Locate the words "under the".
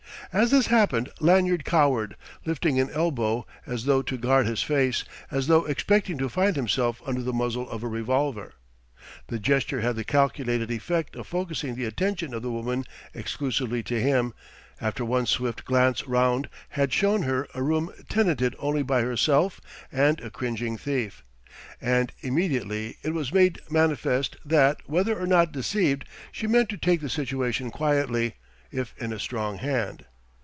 7.05-7.33